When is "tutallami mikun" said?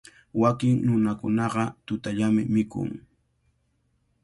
1.85-2.89